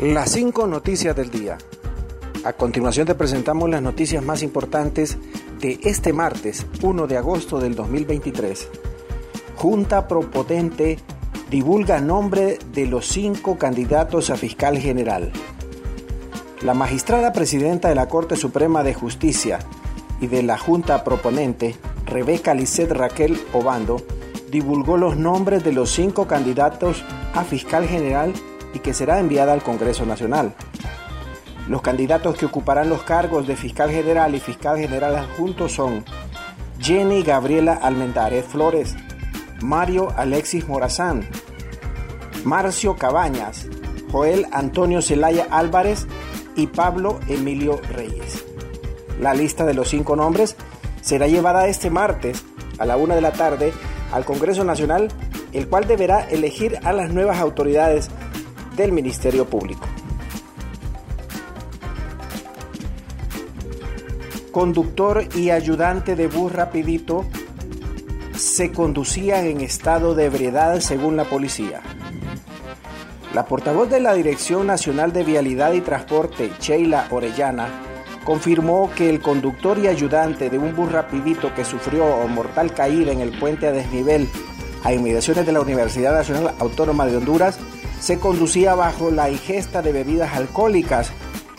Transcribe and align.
Las 0.00 0.30
cinco 0.30 0.68
noticias 0.68 1.16
del 1.16 1.28
día. 1.28 1.58
A 2.44 2.52
continuación 2.52 3.08
te 3.08 3.16
presentamos 3.16 3.68
las 3.68 3.82
noticias 3.82 4.22
más 4.22 4.44
importantes 4.44 5.18
de 5.58 5.80
este 5.82 6.12
martes 6.12 6.64
1 6.80 7.08
de 7.08 7.16
agosto 7.16 7.58
del 7.58 7.74
2023. 7.74 8.68
Junta 9.56 10.06
Propotente 10.06 10.98
divulga 11.50 12.00
nombre 12.00 12.60
de 12.72 12.86
los 12.86 13.08
cinco 13.08 13.58
candidatos 13.58 14.30
a 14.30 14.36
fiscal 14.36 14.78
general. 14.78 15.32
La 16.62 16.74
magistrada 16.74 17.32
presidenta 17.32 17.88
de 17.88 17.96
la 17.96 18.06
Corte 18.06 18.36
Suprema 18.36 18.84
de 18.84 18.94
Justicia 18.94 19.58
y 20.20 20.28
de 20.28 20.44
la 20.44 20.58
Junta 20.58 21.02
Proponente, 21.02 21.74
Rebeca 22.06 22.54
Lisset 22.54 22.92
Raquel 22.92 23.36
Obando, 23.52 24.00
divulgó 24.48 24.96
los 24.96 25.16
nombres 25.16 25.64
de 25.64 25.72
los 25.72 25.90
cinco 25.90 26.28
candidatos 26.28 27.04
a 27.34 27.42
fiscal 27.42 27.88
general 27.88 28.32
y 28.78 28.80
que 28.80 28.94
será 28.94 29.18
enviada 29.18 29.52
al 29.52 29.62
Congreso 29.62 30.06
Nacional. 30.06 30.54
Los 31.66 31.82
candidatos 31.82 32.36
que 32.36 32.46
ocuparán 32.46 32.88
los 32.88 33.02
cargos 33.02 33.46
de 33.48 33.56
fiscal 33.56 33.90
general 33.90 34.36
y 34.36 34.40
fiscal 34.40 34.78
general 34.78 35.16
adjunto 35.16 35.68
son 35.68 36.04
Jenny 36.78 37.22
Gabriela 37.22 37.74
Almendarez 37.74 38.46
Flores, 38.46 38.94
Mario 39.60 40.12
Alexis 40.16 40.68
Morazán, 40.68 41.28
Marcio 42.44 42.94
Cabañas, 42.94 43.66
Joel 44.12 44.46
Antonio 44.52 45.02
Zelaya 45.02 45.48
Álvarez 45.50 46.06
y 46.54 46.68
Pablo 46.68 47.18
Emilio 47.26 47.80
Reyes. 47.90 48.44
La 49.20 49.34
lista 49.34 49.66
de 49.66 49.74
los 49.74 49.88
cinco 49.88 50.14
nombres 50.14 50.56
será 51.00 51.26
llevada 51.26 51.66
este 51.66 51.90
martes 51.90 52.44
a 52.78 52.86
la 52.86 52.96
una 52.96 53.16
de 53.16 53.22
la 53.22 53.32
tarde 53.32 53.72
al 54.12 54.24
Congreso 54.24 54.62
Nacional, 54.62 55.08
el 55.52 55.66
cual 55.66 55.88
deberá 55.88 56.20
elegir 56.20 56.78
a 56.84 56.92
las 56.92 57.10
nuevas 57.10 57.38
autoridades 57.40 58.08
del 58.78 58.92
Ministerio 58.92 59.44
Público. 59.44 59.86
Conductor 64.52 65.24
y 65.34 65.50
ayudante 65.50 66.16
de 66.16 66.28
bus 66.28 66.52
rapidito 66.52 67.26
se 68.34 68.72
conducían 68.72 69.46
en 69.46 69.60
estado 69.60 70.14
de 70.14 70.26
ebriedad 70.26 70.80
según 70.80 71.16
la 71.16 71.24
policía. 71.24 71.80
La 73.34 73.46
portavoz 73.46 73.90
de 73.90 74.00
la 74.00 74.14
Dirección 74.14 74.66
Nacional 74.66 75.12
de 75.12 75.24
Vialidad 75.24 75.72
y 75.72 75.80
Transporte, 75.80 76.52
Sheila 76.60 77.08
Orellana, 77.10 77.68
confirmó 78.24 78.90
que 78.94 79.10
el 79.10 79.20
conductor 79.20 79.78
y 79.78 79.88
ayudante 79.88 80.50
de 80.50 80.58
un 80.58 80.74
bus 80.74 80.90
rapidito 80.90 81.52
que 81.54 81.64
sufrió 81.64 82.04
mortal 82.28 82.72
caída 82.72 83.10
en 83.10 83.20
el 83.20 83.36
puente 83.38 83.66
a 83.66 83.72
desnivel 83.72 84.28
a 84.84 84.92
inmediaciones 84.92 85.44
de 85.46 85.52
la 85.52 85.60
Universidad 85.60 86.12
Nacional 86.12 86.54
Autónoma 86.60 87.06
de 87.06 87.16
Honduras 87.16 87.58
se 88.00 88.18
conducía 88.18 88.74
bajo 88.74 89.10
la 89.10 89.30
ingesta 89.30 89.82
de 89.82 89.92
bebidas 89.92 90.34
alcohólicas 90.34 91.10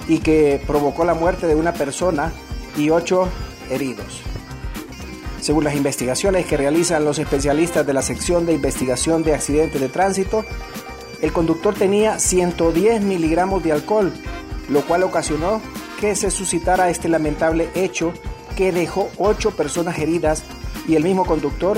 y 0.08 0.20
que 0.20 0.62
provocó 0.66 1.06
la 1.06 1.14
muerte 1.14 1.48
de 1.48 1.56
una 1.56 1.74
persona 1.74 2.32
y 2.78 2.90
ocho 2.90 3.28
heridos. 3.70 4.22
Según 5.42 5.64
las 5.64 5.76
investigaciones 5.76 6.46
que 6.46 6.58
realizan 6.58 7.06
los 7.06 7.20
especialistas 7.20 7.86
de 7.86 7.94
la 7.94 8.02
sección 8.02 8.46
de 8.46 8.54
investigación 8.54 9.24
de 9.24 9.34
accidentes 9.34 9.80
de 9.80 9.90
tránsito, 9.90 10.46
el 11.22 11.32
conductor 11.32 11.74
tenía 11.74 12.20
110 12.20 13.02
miligramos 13.02 13.64
de 13.64 13.72
alcohol, 13.72 14.12
lo 14.70 14.82
cual 14.82 15.04
ocasionó 15.04 15.62
que 16.00 16.16
se 16.16 16.32
suscitara 16.32 16.90
este 16.90 17.10
lamentable 17.10 17.70
hecho 17.76 18.14
que 18.56 18.72
dejó 18.72 19.10
ocho 19.18 19.52
personas 19.52 19.98
heridas 20.00 20.44
y 20.88 20.96
el 20.96 21.04
mismo 21.04 21.26
conductor 21.26 21.78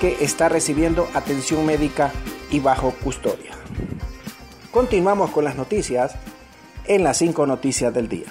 que 0.00 0.16
está 0.20 0.48
recibiendo 0.48 1.08
atención 1.14 1.64
médica 1.66 2.12
y 2.50 2.60
bajo 2.60 2.92
custodia. 3.02 3.49
Continuamos 4.72 5.32
con 5.32 5.42
las 5.42 5.56
noticias 5.56 6.14
en 6.86 7.02
las 7.02 7.16
cinco 7.16 7.44
noticias 7.44 7.92
del 7.92 8.08
día. 8.08 8.28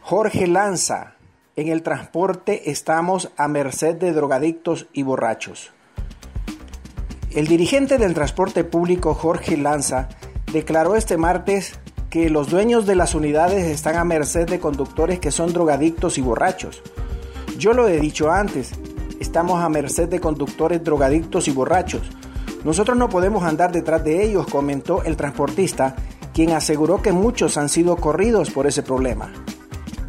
Jorge 0.00 0.46
Lanza, 0.46 1.14
en 1.56 1.66
el 1.68 1.82
transporte 1.82 2.70
estamos 2.70 3.32
a 3.36 3.48
merced 3.48 3.96
de 3.96 4.12
drogadictos 4.12 4.86
y 4.92 5.02
borrachos. 5.02 5.72
El 7.32 7.48
dirigente 7.48 7.98
del 7.98 8.14
transporte 8.14 8.62
público 8.62 9.12
Jorge 9.14 9.56
Lanza 9.56 10.08
declaró 10.52 10.94
este 10.94 11.16
martes 11.16 11.80
que 12.08 12.30
los 12.30 12.48
dueños 12.48 12.86
de 12.86 12.94
las 12.94 13.16
unidades 13.16 13.64
están 13.64 13.96
a 13.96 14.04
merced 14.04 14.48
de 14.48 14.60
conductores 14.60 15.18
que 15.18 15.32
son 15.32 15.52
drogadictos 15.52 16.16
y 16.16 16.20
borrachos. 16.20 16.80
Yo 17.58 17.72
lo 17.72 17.88
he 17.88 17.98
dicho 17.98 18.30
antes, 18.30 18.70
estamos 19.18 19.64
a 19.64 19.68
merced 19.68 20.08
de 20.08 20.20
conductores 20.20 20.84
drogadictos 20.84 21.48
y 21.48 21.50
borrachos. 21.50 22.02
Nosotros 22.64 22.96
no 22.96 23.08
podemos 23.08 23.44
andar 23.44 23.72
detrás 23.72 24.02
de 24.04 24.24
ellos, 24.24 24.46
comentó 24.46 25.02
el 25.04 25.16
transportista, 25.16 25.94
quien 26.32 26.52
aseguró 26.52 27.00
que 27.02 27.12
muchos 27.12 27.56
han 27.56 27.68
sido 27.68 27.96
corridos 27.96 28.50
por 28.50 28.66
ese 28.66 28.82
problema. 28.82 29.32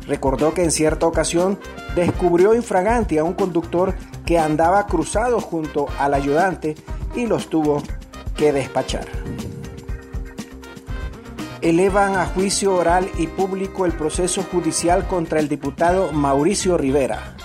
Recordó 0.08 0.54
que 0.54 0.64
en 0.64 0.72
cierta 0.72 1.06
ocasión 1.06 1.60
descubrió 1.96 2.56
infragante 2.56 3.20
a 3.20 3.24
un 3.24 3.34
conductor 3.34 3.94
que 4.26 4.40
andaba 4.40 4.88
cruzado 4.88 5.40
junto 5.40 5.88
al 6.00 6.14
ayudante 6.14 6.76
y 7.16 7.26
los 7.26 7.50
tuvo 7.50 7.84
que 8.36 8.54
despachar 8.54 9.06
elevan 11.62 12.16
a 12.16 12.26
juicio 12.26 12.76
oral 12.76 13.10
y 13.18 13.28
público 13.28 13.86
el 13.86 13.92
proceso 13.92 14.44
judicial 14.44 15.08
contra 15.08 15.40
el 15.40 15.50
diputado 15.50 16.12
Mauricio 16.12 16.78
Rivera. 16.78 17.36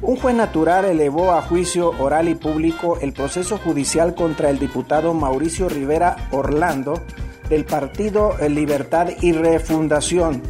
Un 0.00 0.16
juez 0.16 0.34
natural 0.34 0.84
elevó 0.84 1.32
a 1.32 1.42
juicio 1.42 1.90
oral 1.98 2.28
y 2.28 2.36
público 2.36 2.98
el 3.00 3.12
proceso 3.12 3.58
judicial 3.58 4.14
contra 4.14 4.48
el 4.48 4.58
diputado 4.58 5.12
Mauricio 5.12 5.68
Rivera 5.68 6.28
Orlando 6.30 7.02
del 7.48 7.64
Partido 7.64 8.34
Libertad 8.48 9.08
y 9.20 9.32
Refundación. 9.32 10.40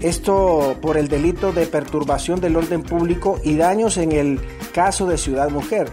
Esto 0.00 0.76
por 0.82 0.96
el 0.96 1.08
delito 1.08 1.52
de 1.52 1.66
perturbación 1.66 2.40
del 2.40 2.56
orden 2.56 2.82
público 2.82 3.38
y 3.44 3.56
daños 3.56 3.96
en 3.96 4.12
el 4.12 4.40
caso 4.72 5.06
de 5.06 5.18
Ciudad 5.18 5.50
Mujer. 5.50 5.88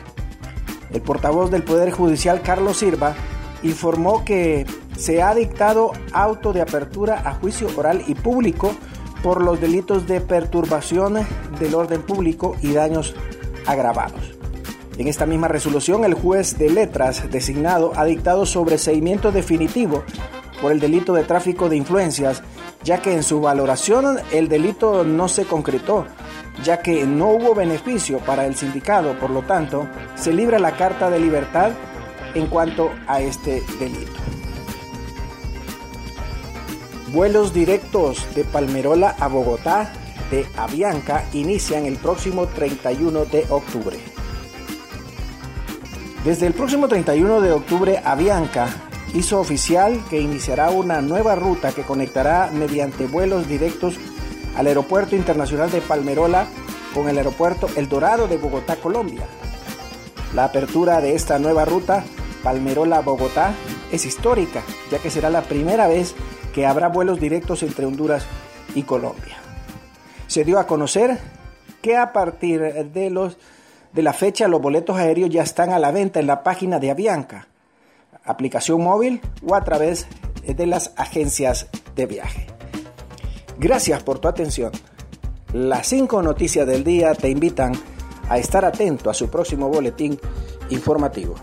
El 0.91 1.01
portavoz 1.01 1.51
del 1.51 1.63
Poder 1.63 1.91
Judicial, 1.91 2.41
Carlos 2.41 2.77
Silva, 2.77 3.15
informó 3.61 4.25
que 4.25 4.65
se 4.97 5.21
ha 5.21 5.35
dictado 5.35 5.91
auto 6.13 6.51
de 6.51 6.61
apertura 6.61 7.21
a 7.25 7.33
juicio 7.35 7.67
oral 7.77 8.03
y 8.07 8.15
público 8.15 8.73
por 9.23 9.43
los 9.43 9.59
delitos 9.59 10.07
de 10.07 10.21
perturbación 10.21 11.17
del 11.59 11.75
orden 11.75 12.01
público 12.01 12.55
y 12.61 12.73
daños 12.73 13.15
agravados. 13.65 14.37
En 14.97 15.07
esta 15.07 15.25
misma 15.25 15.47
resolución, 15.47 16.05
el 16.05 16.15
juez 16.15 16.57
de 16.57 16.69
letras 16.69 17.29
designado 17.29 17.91
ha 17.95 18.05
dictado 18.05 18.45
sobreseimiento 18.45 19.31
definitivo 19.31 20.03
por 20.61 20.71
el 20.71 20.79
delito 20.79 21.13
de 21.13 21.23
tráfico 21.23 21.69
de 21.69 21.77
influencias, 21.77 22.41
ya 22.83 22.99
que 23.01 23.13
en 23.13 23.21
su 23.21 23.39
valoración 23.39 24.17
el 24.31 24.47
delito 24.47 25.03
no 25.03 25.27
se 25.27 25.45
concretó, 25.45 26.05
ya 26.63 26.81
que 26.81 27.05
no 27.05 27.29
hubo 27.29 27.53
beneficio 27.53 28.19
para 28.19 28.45
el 28.47 28.55
sindicado, 28.55 29.19
por 29.19 29.29
lo 29.29 29.43
tanto, 29.43 29.87
se 30.15 30.33
libra 30.33 30.57
la 30.57 30.75
carta 30.75 31.11
de 31.11 31.19
libertad 31.19 31.71
en 32.33 32.47
cuanto 32.47 32.91
a 33.07 33.21
este 33.21 33.61
delito. 33.79 34.36
Vuelos 37.13 37.53
directos 37.53 38.25
de 38.35 38.43
Palmerola 38.43 39.15
a 39.17 39.27
Bogotá 39.27 39.93
de 40.29 40.45
Avianca 40.57 41.23
inician 41.31 41.85
el 41.85 41.95
próximo 41.95 42.47
31 42.47 43.25
de 43.25 43.45
octubre. 43.49 43.97
Desde 46.25 46.47
el 46.47 46.53
próximo 46.53 46.89
31 46.89 47.39
de 47.39 47.53
octubre, 47.53 48.01
Avianca 48.03 48.67
hizo 49.13 49.39
oficial 49.39 50.03
que 50.09 50.19
iniciará 50.19 50.69
una 50.69 51.01
nueva 51.01 51.35
ruta 51.35 51.71
que 51.71 51.83
conectará 51.83 52.51
mediante 52.51 53.07
vuelos 53.07 53.47
directos 53.47 53.95
al 54.57 54.67
Aeropuerto 54.67 55.15
Internacional 55.15 55.71
de 55.71 55.79
Palmerola 55.79 56.47
con 56.93 57.07
el 57.07 57.17
Aeropuerto 57.17 57.69
El 57.77 57.87
Dorado 57.87 58.27
de 58.27 58.35
Bogotá, 58.35 58.75
Colombia. 58.75 59.25
La 60.35 60.43
apertura 60.43 60.99
de 60.99 61.15
esta 61.15 61.39
nueva 61.39 61.63
ruta, 61.63 62.03
Palmerola-Bogotá, 62.43 63.53
es 63.93 64.05
histórica, 64.05 64.61
ya 64.91 64.99
que 64.99 65.09
será 65.09 65.29
la 65.29 65.43
primera 65.43 65.87
vez 65.87 66.13
que 66.57 66.65
habrá 66.65 66.87
vuelos 66.87 67.19
directos 67.19 67.61
entre 67.61 67.85
Honduras 67.85 68.25
y 68.73 68.81
Colombia. 68.81 69.37
Se 70.25 70.43
dio 70.43 70.57
a 70.57 70.65
conocer 70.65 71.19
que 71.83 71.95
a 71.95 72.11
partir 72.11 72.59
de, 72.91 73.11
los, 73.11 73.37
de 73.93 74.01
la 74.01 74.11
fecha 74.11 74.47
los 74.47 74.59
boletos 74.59 74.97
aéreos 74.97 75.29
ya 75.29 75.43
están 75.43 75.69
a 75.69 75.77
la 75.77 75.91
venta 75.91 76.19
en 76.19 76.25
la 76.25 76.41
página 76.41 76.79
de 76.79 76.89
Avianca, 76.89 77.47
aplicación 78.23 78.81
móvil 78.81 79.21
o 79.47 79.53
a 79.53 79.63
través 79.63 80.07
de 80.47 80.65
las 80.65 80.93
agencias 80.95 81.67
de 81.95 82.07
viaje. 82.07 82.47
Gracias 83.59 84.01
por 84.01 84.17
tu 84.17 84.27
atención. 84.27 84.71
Las 85.53 85.85
cinco 85.85 86.23
noticias 86.23 86.65
del 86.65 86.83
día 86.83 87.13
te 87.13 87.29
invitan 87.29 87.73
a 88.29 88.39
estar 88.39 88.65
atento 88.65 89.11
a 89.11 89.13
su 89.13 89.29
próximo 89.29 89.69
boletín 89.69 90.19
informativo. 90.71 91.35